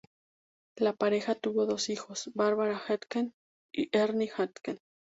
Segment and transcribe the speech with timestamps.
[0.77, 3.35] La pareja tuvo dos hijos: Barbra Hackett
[3.71, 4.79] y Ernie Hackett.